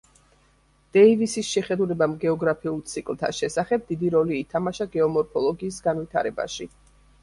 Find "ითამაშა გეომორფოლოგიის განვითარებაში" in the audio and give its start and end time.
4.43-6.75